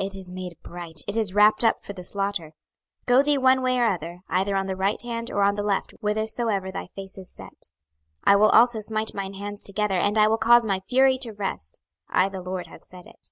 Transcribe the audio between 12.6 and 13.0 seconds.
have